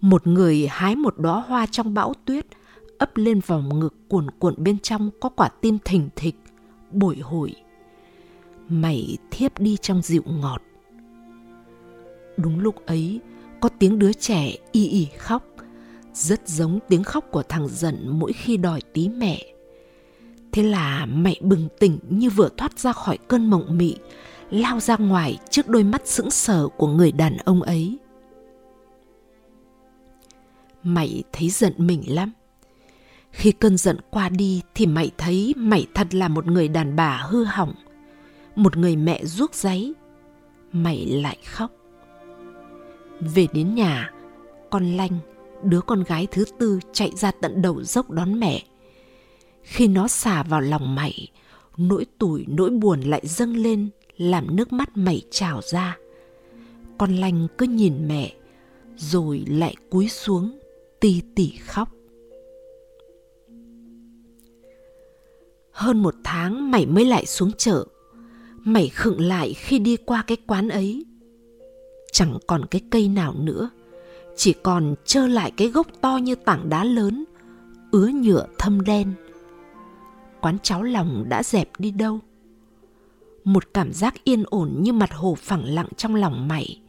Một 0.00 0.26
người 0.26 0.66
hái 0.70 0.96
một 0.96 1.18
đóa 1.18 1.40
hoa 1.40 1.66
trong 1.66 1.94
bão 1.94 2.14
tuyết, 2.24 2.46
ấp 2.98 3.16
lên 3.16 3.40
vòng 3.46 3.80
ngực 3.80 3.94
cuồn 4.08 4.26
cuộn 4.38 4.54
bên 4.58 4.78
trong 4.78 5.10
có 5.20 5.28
quả 5.28 5.48
tim 5.48 5.78
thình 5.84 6.08
thịch, 6.16 6.36
bồi 6.92 7.16
hồi. 7.16 7.54
Mày 8.68 9.16
thiếp 9.30 9.58
đi 9.60 9.76
trong 9.76 10.02
dịu 10.02 10.22
ngọt. 10.26 10.62
Đúng 12.36 12.60
lúc 12.60 12.86
ấy, 12.86 13.20
có 13.60 13.68
tiếng 13.68 13.98
đứa 13.98 14.12
trẻ 14.12 14.52
y 14.72 14.88
y 14.88 15.06
khóc, 15.18 15.44
rất 16.14 16.48
giống 16.48 16.78
tiếng 16.88 17.04
khóc 17.04 17.24
của 17.30 17.42
thằng 17.42 17.68
giận 17.68 18.08
mỗi 18.08 18.32
khi 18.32 18.56
đòi 18.56 18.80
tí 18.92 19.08
mẹ. 19.08 19.54
Thế 20.52 20.62
là 20.62 21.06
mày 21.06 21.40
bừng 21.40 21.68
tỉnh 21.78 21.98
như 22.08 22.30
vừa 22.30 22.48
thoát 22.56 22.78
ra 22.78 22.92
khỏi 22.92 23.18
cơn 23.28 23.50
mộng 23.50 23.78
mị 23.78 23.96
lao 24.54 24.80
ra 24.80 24.96
ngoài 24.96 25.38
trước 25.50 25.68
đôi 25.68 25.84
mắt 25.84 26.02
sững 26.04 26.30
sờ 26.30 26.68
của 26.76 26.86
người 26.86 27.12
đàn 27.12 27.36
ông 27.36 27.62
ấy. 27.62 27.98
Mày 30.82 31.22
thấy 31.32 31.50
giận 31.50 31.72
mình 31.78 32.14
lắm. 32.14 32.32
Khi 33.30 33.52
cơn 33.52 33.76
giận 33.76 33.96
qua 34.10 34.28
đi 34.28 34.62
thì 34.74 34.86
mày 34.86 35.10
thấy 35.18 35.54
mày 35.56 35.86
thật 35.94 36.14
là 36.14 36.28
một 36.28 36.46
người 36.46 36.68
đàn 36.68 36.96
bà 36.96 37.16
hư 37.16 37.44
hỏng, 37.44 37.74
một 38.56 38.76
người 38.76 38.96
mẹ 38.96 39.24
ruốc 39.24 39.54
giấy. 39.54 39.94
Mày 40.72 41.06
lại 41.06 41.38
khóc. 41.46 41.70
Về 43.20 43.46
đến 43.52 43.74
nhà, 43.74 44.10
con 44.70 44.84
lanh, 44.96 45.18
đứa 45.62 45.80
con 45.80 46.02
gái 46.02 46.26
thứ 46.30 46.44
tư 46.58 46.80
chạy 46.92 47.10
ra 47.16 47.30
tận 47.40 47.62
đầu 47.62 47.82
dốc 47.82 48.10
đón 48.10 48.40
mẹ. 48.40 48.62
Khi 49.62 49.88
nó 49.88 50.08
xả 50.08 50.42
vào 50.42 50.60
lòng 50.60 50.94
mày, 50.94 51.28
nỗi 51.76 52.06
tủi, 52.18 52.44
nỗi 52.48 52.70
buồn 52.70 53.00
lại 53.00 53.20
dâng 53.24 53.56
lên 53.56 53.90
làm 54.16 54.56
nước 54.56 54.72
mắt 54.72 54.96
mẩy 54.96 55.22
trào 55.30 55.60
ra. 55.62 55.98
Con 56.98 57.16
lanh 57.16 57.46
cứ 57.58 57.66
nhìn 57.66 58.08
mẹ, 58.08 58.34
rồi 58.96 59.44
lại 59.48 59.76
cúi 59.90 60.08
xuống, 60.08 60.58
tì 61.00 61.22
tỉ 61.34 61.52
khóc. 61.66 61.88
Hơn 65.70 66.02
một 66.02 66.14
tháng 66.24 66.70
mày 66.70 66.86
mới 66.86 67.04
lại 67.04 67.26
xuống 67.26 67.52
chợ. 67.52 67.86
Mày 68.56 68.88
khựng 68.88 69.20
lại 69.20 69.54
khi 69.54 69.78
đi 69.78 69.96
qua 69.96 70.24
cái 70.26 70.36
quán 70.46 70.68
ấy. 70.68 71.04
Chẳng 72.12 72.38
còn 72.46 72.64
cái 72.70 72.80
cây 72.90 73.08
nào 73.08 73.34
nữa. 73.38 73.70
Chỉ 74.36 74.54
còn 74.62 74.94
trơ 75.04 75.26
lại 75.26 75.52
cái 75.56 75.68
gốc 75.68 75.86
to 76.00 76.16
như 76.16 76.34
tảng 76.34 76.68
đá 76.68 76.84
lớn, 76.84 77.24
ứa 77.90 78.08
nhựa 78.08 78.46
thâm 78.58 78.80
đen. 78.80 79.12
Quán 80.40 80.58
cháo 80.62 80.82
lòng 80.82 81.24
đã 81.28 81.42
dẹp 81.42 81.68
đi 81.78 81.90
đâu? 81.90 82.20
Một 83.44 83.74
cảm 83.74 83.92
giác 83.92 84.24
yên 84.24 84.44
ổn 84.46 84.76
như 84.80 84.92
mặt 84.92 85.12
hồ 85.12 85.34
phẳng 85.34 85.64
lặng 85.64 85.88
trong 85.96 86.14
lòng 86.14 86.48
mày. 86.48 86.80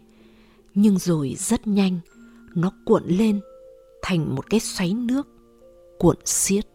Nhưng 0.73 0.97
rồi 0.97 1.35
rất 1.37 1.67
nhanh, 1.67 1.99
nó 2.55 2.71
cuộn 2.85 3.03
lên 3.07 3.41
thành 4.01 4.35
một 4.35 4.49
cái 4.49 4.59
xoáy 4.59 4.93
nước 4.93 5.27
cuộn 5.99 6.17
xiết. 6.25 6.65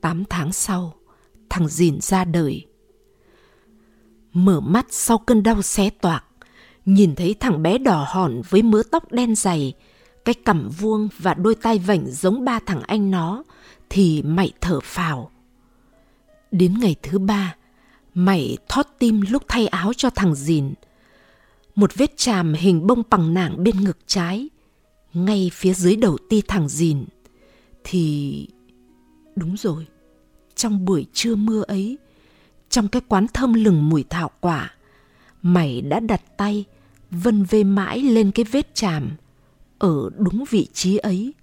Tám 0.00 0.24
tháng 0.30 0.52
sau, 0.52 0.94
thằng 1.48 1.68
dìn 1.68 2.00
ra 2.00 2.24
đời. 2.24 2.66
Mở 4.32 4.60
mắt 4.60 4.86
sau 4.90 5.18
cơn 5.18 5.42
đau 5.42 5.62
xé 5.62 5.90
toạc 5.90 6.24
nhìn 6.88 7.14
thấy 7.14 7.34
thằng 7.40 7.62
bé 7.62 7.78
đỏ 7.78 8.06
hòn 8.08 8.42
với 8.48 8.62
mớ 8.62 8.82
tóc 8.90 9.12
đen 9.12 9.34
dày 9.34 9.74
cái 10.24 10.34
cằm 10.34 10.68
vuông 10.68 11.08
và 11.18 11.34
đôi 11.34 11.54
tai 11.54 11.78
vảnh 11.78 12.06
giống 12.06 12.44
ba 12.44 12.58
thằng 12.66 12.82
anh 12.82 13.10
nó 13.10 13.44
thì 13.90 14.22
mày 14.22 14.52
thở 14.60 14.80
phào. 14.80 15.30
Đến 16.50 16.74
ngày 16.80 16.96
thứ 17.02 17.18
ba, 17.18 17.56
mày 18.14 18.56
thót 18.68 18.86
tim 18.98 19.20
lúc 19.30 19.42
thay 19.48 19.66
áo 19.66 19.92
cho 19.92 20.10
thằng 20.10 20.34
dìn. 20.34 20.74
Một 21.74 21.94
vết 21.94 22.16
chàm 22.16 22.54
hình 22.54 22.86
bông 22.86 23.02
bằng 23.10 23.34
nảng 23.34 23.64
bên 23.64 23.84
ngực 23.84 23.98
trái, 24.06 24.48
ngay 25.14 25.50
phía 25.54 25.74
dưới 25.74 25.96
đầu 25.96 26.18
ti 26.28 26.42
thằng 26.48 26.68
dìn. 26.68 27.04
Thì... 27.84 28.48
Đúng 29.36 29.56
rồi, 29.56 29.86
trong 30.54 30.84
buổi 30.84 31.06
trưa 31.12 31.34
mưa 31.34 31.62
ấy, 31.62 31.98
trong 32.70 32.88
cái 32.88 33.02
quán 33.08 33.26
thơm 33.34 33.54
lừng 33.54 33.88
mùi 33.88 34.04
thảo 34.10 34.30
quả, 34.40 34.74
mày 35.42 35.80
đã 35.80 36.00
đặt 36.00 36.36
tay 36.36 36.64
vân 37.10 37.44
vê 37.44 37.64
mãi 37.64 38.00
lên 38.00 38.30
cái 38.30 38.44
vết 38.44 38.74
chàm 38.74 39.10
ở 39.78 40.10
đúng 40.16 40.44
vị 40.50 40.68
trí 40.72 40.96
ấy. 40.96 41.34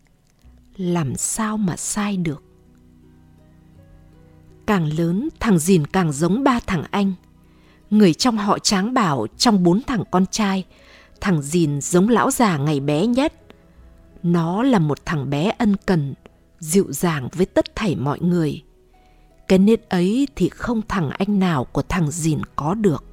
Làm 0.77 1.15
sao 1.15 1.57
mà 1.57 1.77
sai 1.77 2.17
được? 2.17 2.43
Càng 4.67 4.93
lớn, 4.97 5.29
thằng 5.39 5.59
dìn 5.59 5.87
càng 5.87 6.11
giống 6.11 6.43
ba 6.43 6.59
thằng 6.67 6.83
anh. 6.91 7.13
Người 7.89 8.13
trong 8.13 8.37
họ 8.37 8.59
tráng 8.59 8.93
bảo 8.93 9.27
trong 9.37 9.63
bốn 9.63 9.81
thằng 9.87 10.03
con 10.11 10.25
trai, 10.25 10.65
thằng 11.21 11.41
dìn 11.41 11.81
giống 11.81 12.09
lão 12.09 12.31
già 12.31 12.57
ngày 12.57 12.79
bé 12.79 13.07
nhất. 13.07 13.33
Nó 14.23 14.63
là 14.63 14.79
một 14.79 15.05
thằng 15.05 15.29
bé 15.29 15.51
ân 15.57 15.75
cần, 15.85 16.13
dịu 16.59 16.91
dàng 16.91 17.29
với 17.33 17.45
tất 17.45 17.75
thảy 17.75 17.95
mọi 17.95 18.19
người. 18.19 18.63
Cái 19.47 19.59
nết 19.59 19.89
ấy 19.89 20.27
thì 20.35 20.49
không 20.49 20.81
thằng 20.87 21.09
anh 21.09 21.39
nào 21.39 21.63
của 21.63 21.81
thằng 21.81 22.11
dìn 22.11 22.39
có 22.55 22.73
được. 22.73 23.03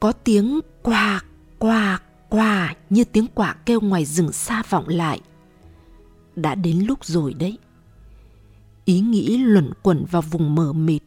Có 0.00 0.12
tiếng 0.12 0.60
quà 0.82 1.20
quà 1.58 2.00
quà 2.28 2.74
như 2.90 3.04
tiếng 3.04 3.26
quạ 3.34 3.56
kêu 3.66 3.80
ngoài 3.80 4.04
rừng 4.04 4.32
xa 4.32 4.62
vọng 4.70 4.88
lại. 4.88 5.20
Đã 6.36 6.54
đến 6.54 6.78
lúc 6.78 7.04
rồi 7.04 7.34
đấy. 7.34 7.58
Ý 8.84 9.00
nghĩ 9.00 9.36
luẩn 9.36 9.70
quẩn 9.82 10.04
vào 10.10 10.22
vùng 10.22 10.54
mờ 10.54 10.72
mịt, 10.72 11.02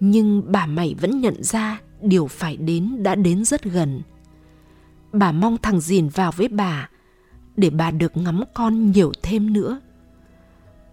nhưng 0.00 0.52
bà 0.52 0.66
mày 0.66 0.94
vẫn 1.00 1.20
nhận 1.20 1.42
ra 1.42 1.80
điều 2.00 2.26
phải 2.26 2.56
đến 2.56 3.02
đã 3.02 3.14
đến 3.14 3.44
rất 3.44 3.64
gần. 3.64 4.02
Bà 5.12 5.32
mong 5.32 5.56
thằng 5.62 5.80
dìn 5.80 6.08
vào 6.08 6.32
với 6.32 6.48
bà, 6.48 6.88
để 7.56 7.70
bà 7.70 7.90
được 7.90 8.16
ngắm 8.16 8.40
con 8.54 8.90
nhiều 8.90 9.12
thêm 9.22 9.52
nữa. 9.52 9.80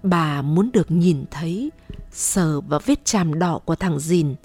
Bà 0.03 0.41
muốn 0.41 0.69
được 0.73 0.91
nhìn 0.91 1.25
thấy, 1.31 1.71
sờ 2.11 2.61
vào 2.61 2.79
vết 2.85 3.05
chàm 3.05 3.39
đỏ 3.39 3.59
của 3.65 3.75
thằng 3.75 3.99
dìn, 3.99 4.35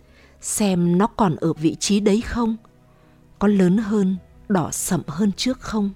xem 0.41 0.99
nó 0.99 1.07
còn 1.07 1.37
ở 1.37 1.53
vị 1.53 1.75
trí 1.75 2.01
đấy 2.01 2.21
không 2.21 2.57
có 3.39 3.49
lớn 3.49 3.79
hơn 3.79 4.17
đỏ 4.49 4.71
sậm 4.71 5.03
hơn 5.07 5.33
trước 5.33 5.61
không? 5.61 5.91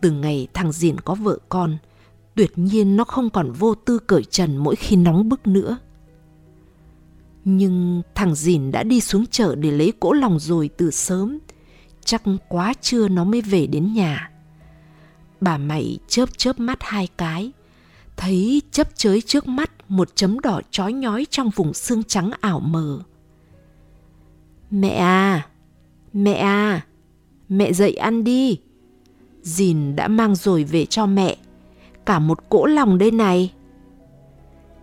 Từ 0.00 0.10
ngày 0.10 0.48
thằng 0.54 0.72
Dìn 0.72 1.00
có 1.00 1.14
vợ 1.14 1.38
con, 1.48 1.76
tuyệt 2.34 2.52
nhiên 2.56 2.96
nó 2.96 3.04
không 3.04 3.30
còn 3.30 3.52
vô 3.52 3.74
tư 3.74 3.98
cởi 3.98 4.24
trần 4.24 4.56
mỗi 4.56 4.76
khi 4.76 4.96
nóng 4.96 5.28
bức 5.28 5.46
nữa. 5.46 5.78
Nhưng 7.44 8.02
thằng 8.14 8.34
Dìn 8.34 8.70
đã 8.70 8.82
đi 8.82 9.00
xuống 9.00 9.26
chợ 9.26 9.54
để 9.54 9.70
lấy 9.70 9.92
cỗ 10.00 10.12
lòng 10.12 10.38
rồi 10.38 10.70
từ 10.76 10.90
sớm, 10.90 11.38
chắc 12.04 12.22
quá 12.48 12.74
trưa 12.80 13.08
nó 13.08 13.24
mới 13.24 13.40
về 13.40 13.66
đến 13.66 13.94
nhà. 13.94 14.30
Bà 15.40 15.58
mày 15.58 15.98
chớp 16.08 16.28
chớp 16.38 16.60
mắt 16.60 16.78
hai 16.80 17.08
cái, 17.16 17.52
thấy 18.16 18.62
chấp 18.70 18.88
chới 18.94 19.20
trước 19.20 19.48
mắt 19.48 19.70
một 19.88 20.16
chấm 20.16 20.40
đỏ 20.40 20.60
chói 20.70 20.92
nhói 20.92 21.26
trong 21.30 21.50
vùng 21.50 21.74
xương 21.74 22.02
trắng 22.02 22.30
ảo 22.40 22.60
mờ. 22.60 23.00
Mẹ 24.70 24.96
à, 24.96 25.46
mẹ 26.14 26.32
à, 26.32 26.80
mẹ 27.48 27.72
dậy 27.72 27.94
ăn 27.94 28.24
đi. 28.24 28.58
Dìn 29.42 29.96
đã 29.96 30.08
mang 30.08 30.34
rồi 30.34 30.64
về 30.64 30.86
cho 30.86 31.06
mẹ, 31.06 31.36
cả 32.06 32.18
một 32.18 32.48
cỗ 32.48 32.66
lòng 32.66 32.98
đây 32.98 33.10
này. 33.10 33.52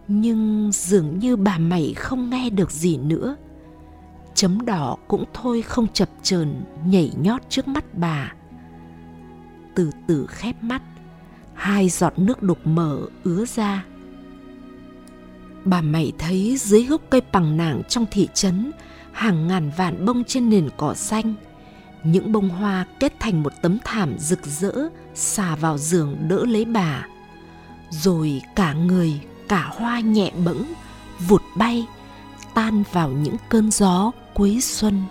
Nhưng 0.07 0.71
dường 0.73 1.19
như 1.19 1.35
bà 1.35 1.57
mày 1.57 1.93
không 1.93 2.29
nghe 2.29 2.49
được 2.49 2.71
gì 2.71 2.97
nữa. 2.97 3.35
Chấm 4.33 4.65
đỏ 4.65 4.97
cũng 5.07 5.23
thôi 5.33 5.61
không 5.61 5.87
chập 5.93 6.09
chờn 6.23 6.63
nhảy 6.85 7.11
nhót 7.21 7.41
trước 7.49 7.67
mắt 7.67 7.85
bà. 7.93 8.33
Từ 9.75 9.91
từ 10.07 10.25
khép 10.29 10.63
mắt, 10.63 10.81
hai 11.53 11.89
giọt 11.89 12.13
nước 12.19 12.43
đục 12.43 12.57
mở 12.63 12.99
ứa 13.23 13.45
ra. 13.45 13.85
Bà 15.65 15.81
mày 15.81 16.11
thấy 16.17 16.57
dưới 16.57 16.83
gốc 16.83 17.01
cây 17.09 17.21
bằng 17.31 17.57
nàng 17.57 17.81
trong 17.89 18.05
thị 18.11 18.27
trấn 18.33 18.71
hàng 19.11 19.47
ngàn 19.47 19.71
vạn 19.77 20.05
bông 20.05 20.23
trên 20.23 20.49
nền 20.49 20.69
cỏ 20.77 20.93
xanh. 20.93 21.33
Những 22.03 22.31
bông 22.31 22.49
hoa 22.49 22.85
kết 22.99 23.13
thành 23.19 23.43
một 23.43 23.53
tấm 23.61 23.77
thảm 23.83 24.17
rực 24.19 24.45
rỡ 24.45 24.73
xà 25.15 25.55
vào 25.55 25.77
giường 25.77 26.17
đỡ 26.27 26.45
lấy 26.45 26.65
bà. 26.65 27.05
Rồi 27.89 28.41
cả 28.55 28.73
người, 28.73 29.21
cả 29.47 29.71
hoa 29.77 29.99
nhẹ 29.99 30.31
bẫng, 30.45 30.73
vụt 31.27 31.41
bay, 31.57 31.85
tan 32.53 32.83
vào 32.91 33.09
những 33.09 33.35
cơn 33.49 33.71
gió 33.71 34.11
cuối 34.33 34.61
xuân. 34.61 35.03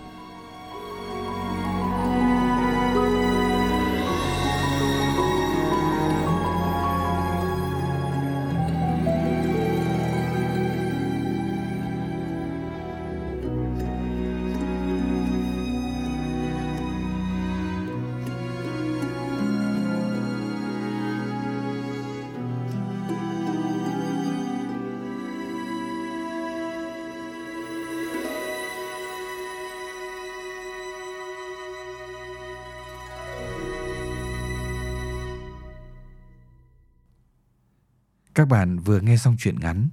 Các 38.33 38.45
bạn 38.45 38.79
vừa 38.79 38.99
nghe 38.99 39.17
xong 39.17 39.35
truyện 39.39 39.59
ngắn 39.59 39.89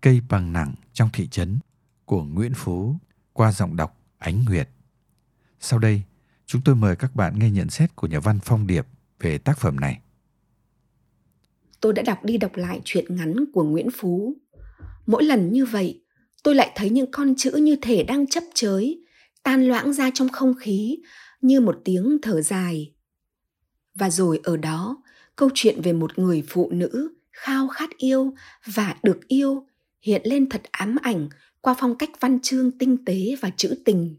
Cây 0.00 0.20
bằng 0.28 0.52
nặng 0.52 0.74
trong 0.92 1.08
thị 1.12 1.28
trấn 1.28 1.58
của 2.04 2.24
Nguyễn 2.24 2.52
Phú 2.54 2.96
qua 3.32 3.52
giọng 3.52 3.76
đọc 3.76 4.00
Ánh 4.18 4.44
Nguyệt. 4.44 4.68
Sau 5.60 5.78
đây, 5.78 6.02
chúng 6.46 6.62
tôi 6.64 6.74
mời 6.74 6.96
các 6.96 7.16
bạn 7.16 7.38
nghe 7.38 7.50
nhận 7.50 7.70
xét 7.70 7.96
của 7.96 8.06
nhà 8.06 8.20
văn 8.20 8.38
Phong 8.42 8.66
Điệp 8.66 8.86
về 9.20 9.38
tác 9.38 9.58
phẩm 9.58 9.80
này. 9.80 10.00
Tôi 11.80 11.92
đã 11.92 12.02
đọc 12.02 12.24
đi 12.24 12.36
đọc 12.38 12.56
lại 12.56 12.80
truyện 12.84 13.16
ngắn 13.16 13.34
của 13.52 13.64
Nguyễn 13.64 13.88
Phú. 13.94 14.36
Mỗi 15.06 15.24
lần 15.24 15.52
như 15.52 15.64
vậy, 15.64 16.02
tôi 16.42 16.54
lại 16.54 16.72
thấy 16.74 16.90
những 16.90 17.10
con 17.10 17.34
chữ 17.36 17.50
như 17.50 17.76
thể 17.82 18.02
đang 18.02 18.26
chấp 18.26 18.44
chới, 18.54 19.04
tan 19.42 19.64
loãng 19.64 19.92
ra 19.92 20.10
trong 20.14 20.28
không 20.28 20.54
khí 20.60 20.98
như 21.40 21.60
một 21.60 21.80
tiếng 21.84 22.18
thở 22.22 22.42
dài. 22.42 22.94
Và 23.94 24.10
rồi 24.10 24.40
ở 24.42 24.56
đó, 24.56 25.02
câu 25.36 25.50
chuyện 25.54 25.80
về 25.82 25.92
một 25.92 26.18
người 26.18 26.42
phụ 26.48 26.70
nữ 26.70 27.19
khao 27.40 27.68
khát 27.68 27.96
yêu 27.96 28.34
và 28.74 28.96
được 29.02 29.28
yêu 29.28 29.66
hiện 30.00 30.22
lên 30.24 30.48
thật 30.48 30.62
ám 30.70 30.96
ảnh 31.02 31.28
qua 31.60 31.74
phong 31.78 31.96
cách 31.96 32.10
văn 32.20 32.38
chương 32.42 32.78
tinh 32.78 33.04
tế 33.04 33.36
và 33.40 33.50
trữ 33.56 33.74
tình. 33.84 34.16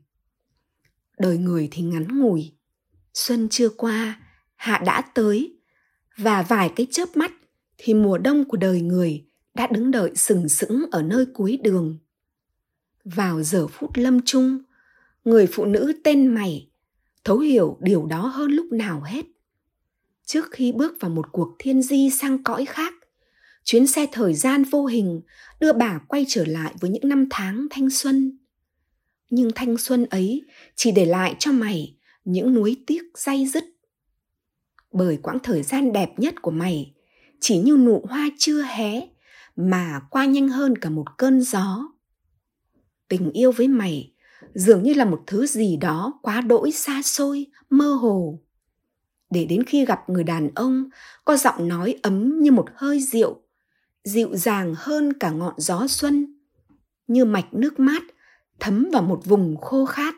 Đời 1.18 1.38
người 1.38 1.68
thì 1.72 1.82
ngắn 1.82 2.20
ngủi, 2.20 2.52
xuân 3.14 3.48
chưa 3.50 3.70
qua, 3.70 4.22
hạ 4.56 4.82
đã 4.86 5.02
tới, 5.02 5.58
và 6.18 6.42
vài 6.42 6.72
cái 6.76 6.88
chớp 6.92 7.18
mắt 7.18 7.32
thì 7.78 7.94
mùa 7.94 8.18
đông 8.18 8.46
của 8.46 8.58
đời 8.58 8.82
người 8.82 9.26
đã 9.54 9.68
đứng 9.68 9.92
đợi 9.92 10.12
sừng 10.16 10.50
sững 10.50 10.86
ở 10.92 11.02
nơi 11.02 11.26
cuối 11.34 11.60
đường. 11.64 11.98
Vào 13.04 13.44
giờ 13.44 13.68
phút 13.68 13.92
lâm 13.94 14.20
chung, 14.26 14.60
người 15.26 15.48
phụ 15.48 15.66
nữ 15.66 15.94
tên 16.04 16.28
mày 16.28 16.70
thấu 17.24 17.40
hiểu 17.40 17.78
điều 17.82 18.06
đó 18.06 18.28
hơn 18.28 18.52
lúc 18.52 18.66
nào 18.72 19.02
hết. 19.02 19.26
Trước 20.26 20.52
khi 20.52 20.72
bước 20.72 20.94
vào 21.00 21.12
một 21.12 21.32
cuộc 21.32 21.56
thiên 21.60 21.82
di 21.82 22.10
sang 22.10 22.44
cõi 22.44 22.66
khác, 22.66 22.94
chuyến 23.64 23.88
xe 23.88 24.06
thời 24.12 24.34
gian 24.34 24.64
vô 24.64 24.86
hình, 24.86 25.22
đưa 25.60 25.74
bà 25.74 26.00
quay 26.08 26.26
trở 26.28 26.46
lại 26.46 26.74
với 26.80 26.90
những 26.90 27.10
năm 27.10 27.28
tháng 27.30 27.68
thanh 27.72 27.90
xuân. 27.90 28.38
Nhưng 29.30 29.52
thanh 29.56 29.78
xuân 29.78 30.06
ấy 30.06 30.44
chỉ 30.76 30.92
để 30.92 31.06
lại 31.06 31.36
cho 31.40 31.52
mày 31.52 31.98
những 32.26 32.54
nuối 32.54 32.84
tiếc 32.88 33.02
day 33.16 33.48
dứt. 33.48 33.64
Bởi 34.92 35.18
quãng 35.18 35.40
thời 35.44 35.64
gian 35.64 35.94
đẹp 35.94 36.10
nhất 36.18 36.42
của 36.42 36.52
mày 36.52 36.94
chỉ 37.40 37.58
như 37.58 37.78
nụ 37.78 38.06
hoa 38.10 38.30
chưa 38.38 38.62
hé 38.62 39.08
mà 39.56 40.02
qua 40.10 40.26
nhanh 40.26 40.50
hơn 40.50 40.78
cả 40.78 40.90
một 40.90 41.06
cơn 41.18 41.42
gió. 41.42 41.88
Tình 43.08 43.32
yêu 43.32 43.52
với 43.52 43.68
mày 43.68 44.14
dường 44.54 44.84
như 44.84 44.94
là 44.94 45.06
một 45.06 45.24
thứ 45.28 45.48
gì 45.48 45.78
đó 45.78 46.20
quá 46.22 46.42
đỗi 46.42 46.72
xa 46.72 47.02
xôi, 47.02 47.46
mơ 47.70 47.94
hồ. 47.94 48.40
Để 49.30 49.46
đến 49.46 49.64
khi 49.64 49.86
gặp 49.86 50.10
người 50.10 50.24
đàn 50.24 50.50
ông 50.56 50.90
có 51.26 51.38
giọng 51.38 51.68
nói 51.68 51.96
ấm 52.02 52.40
như 52.40 52.52
một 52.52 52.66
hơi 52.76 53.00
rượu 53.00 53.42
dịu 54.04 54.36
dàng 54.36 54.74
hơn 54.78 55.14
cả 55.14 55.32
ngọn 55.32 55.54
gió 55.58 55.88
xuân, 55.88 56.36
như 57.08 57.26
mạch 57.26 57.54
nước 57.54 57.80
mát 57.80 58.04
thấm 58.60 58.90
vào 58.94 59.02
một 59.02 59.22
vùng 59.26 59.58
khô 59.58 59.86
khát, 59.86 60.16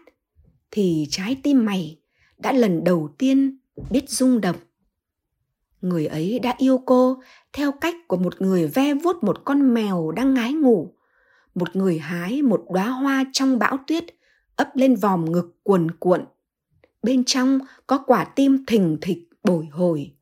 thì 0.72 1.08
trái 1.10 1.40
tim 1.44 1.66
mày 1.66 2.00
đã 2.38 2.52
lần 2.52 2.84
đầu 2.84 3.10
tiên 3.18 3.58
biết 3.90 4.10
rung 4.10 4.42
động. 4.42 4.56
Người 5.82 6.06
ấy 6.06 6.40
đã 6.40 6.56
yêu 6.58 6.78
cô 6.86 7.22
theo 7.54 7.72
cách 7.72 7.96
của 8.08 8.18
một 8.18 8.42
người 8.42 8.68
ve 8.68 8.94
vuốt 8.94 9.24
một 9.24 9.42
con 9.46 9.74
mèo 9.74 10.12
đang 10.12 10.34
ngái 10.34 10.54
ngủ, 10.54 10.94
một 11.56 11.76
người 11.76 12.00
hái 12.00 12.42
một 12.42 12.66
đóa 12.74 12.90
hoa 12.90 13.24
trong 13.34 13.60
bão 13.60 13.78
tuyết 13.88 14.06
ấp 14.56 14.70
lên 14.76 14.96
vòm 14.96 15.32
ngực 15.32 15.64
cuồn 15.64 15.92
cuộn. 15.92 16.26
Bên 17.04 17.24
trong 17.24 17.60
có 17.88 17.98
quả 17.98 18.26
tim 18.26 18.66
thình 18.68 18.98
thịch 19.02 19.30
bồi 19.44 19.66
hồi. 19.72 20.16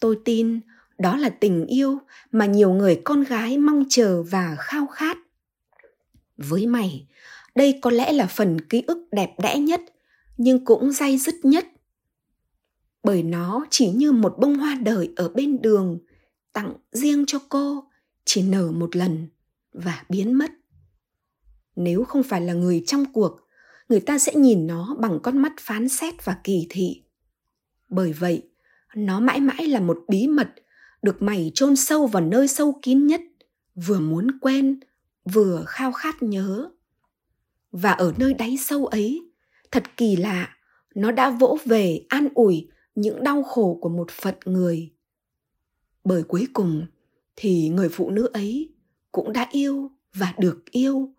Tôi 0.00 0.18
tin 0.24 0.60
đó 0.98 1.16
là 1.16 1.28
tình 1.28 1.66
yêu 1.66 1.98
mà 2.32 2.46
nhiều 2.46 2.72
người 2.72 3.00
con 3.04 3.24
gái 3.24 3.58
mong 3.58 3.84
chờ 3.88 4.22
và 4.22 4.56
khao 4.58 4.86
khát. 4.86 5.18
Với 6.36 6.66
mày, 6.66 7.06
đây 7.54 7.78
có 7.82 7.90
lẽ 7.90 8.12
là 8.12 8.26
phần 8.26 8.60
ký 8.60 8.82
ức 8.86 9.08
đẹp 9.12 9.30
đẽ 9.42 9.58
nhất, 9.58 9.80
nhưng 10.36 10.64
cũng 10.64 10.92
day 10.92 11.18
dứt 11.18 11.34
nhất. 11.42 11.66
Bởi 13.02 13.22
nó 13.22 13.66
chỉ 13.70 13.90
như 13.90 14.12
một 14.12 14.34
bông 14.38 14.54
hoa 14.54 14.74
đời 14.74 15.12
ở 15.16 15.28
bên 15.28 15.62
đường, 15.62 15.98
tặng 16.52 16.74
riêng 16.92 17.24
cho 17.26 17.38
cô, 17.48 17.84
chỉ 18.24 18.42
nở 18.42 18.72
một 18.72 18.96
lần 18.96 19.28
và 19.72 20.04
biến 20.08 20.32
mất. 20.32 20.50
Nếu 21.76 22.04
không 22.04 22.22
phải 22.22 22.40
là 22.40 22.52
người 22.52 22.82
trong 22.86 23.12
cuộc, 23.12 23.40
người 23.88 24.00
ta 24.00 24.18
sẽ 24.18 24.34
nhìn 24.34 24.66
nó 24.66 24.96
bằng 25.00 25.18
con 25.22 25.38
mắt 25.38 25.52
phán 25.60 25.88
xét 25.88 26.24
và 26.24 26.36
kỳ 26.44 26.66
thị. 26.70 27.02
Bởi 27.88 28.12
vậy, 28.12 28.48
nó 28.96 29.20
mãi 29.20 29.40
mãi 29.40 29.66
là 29.66 29.80
một 29.80 29.98
bí 30.08 30.26
mật 30.26 30.48
được 31.04 31.22
mày 31.22 31.52
chôn 31.54 31.76
sâu 31.76 32.06
vào 32.06 32.22
nơi 32.22 32.48
sâu 32.48 32.78
kín 32.82 33.06
nhất, 33.06 33.20
vừa 33.74 34.00
muốn 34.00 34.38
quen, 34.40 34.80
vừa 35.24 35.64
khao 35.66 35.92
khát 35.92 36.22
nhớ. 36.22 36.70
Và 37.72 37.92
ở 37.92 38.12
nơi 38.18 38.34
đáy 38.34 38.56
sâu 38.56 38.86
ấy, 38.86 39.22
thật 39.70 39.82
kỳ 39.96 40.16
lạ, 40.16 40.56
nó 40.94 41.10
đã 41.10 41.30
vỗ 41.30 41.58
về 41.64 42.00
an 42.08 42.28
ủi 42.34 42.68
những 42.94 43.24
đau 43.24 43.42
khổ 43.42 43.78
của 43.80 43.88
một 43.88 44.10
phận 44.10 44.34
người. 44.44 44.92
Bởi 46.04 46.22
cuối 46.22 46.46
cùng 46.52 46.86
thì 47.36 47.68
người 47.68 47.88
phụ 47.88 48.10
nữ 48.10 48.30
ấy 48.32 48.74
cũng 49.12 49.32
đã 49.32 49.48
yêu 49.52 49.90
và 50.14 50.34
được 50.38 50.64
yêu 50.70 51.14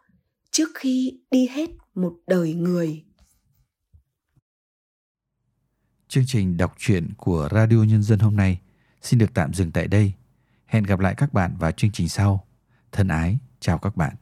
trước 0.52 0.70
khi 0.74 1.20
đi 1.32 1.48
hết 1.48 1.70
một 1.96 2.14
đời 2.28 2.54
người. 2.54 3.04
Chương 6.08 6.24
trình 6.28 6.58
đọc 6.58 6.76
truyện 6.78 7.14
của 7.18 7.50
radio 7.52 7.84
nhân 7.84 8.04
dân 8.04 8.20
hôm 8.20 8.36
nay 8.36 8.60
xin 9.06 9.20
được 9.20 9.34
tạm 9.34 9.54
dừng 9.54 9.72
tại 9.72 9.88
đây. 9.88 10.14
Hẹn 10.66 10.84
gặp 10.84 11.00
lại 11.00 11.16
các 11.18 11.34
bạn 11.34 11.56
vào 11.58 11.72
chương 11.72 11.92
trình 11.92 12.10
sau. 12.10 12.48
Thân 12.92 13.08
ái, 13.08 13.38
chào 13.60 13.78
các 13.78 13.96
bạn. 13.96 14.16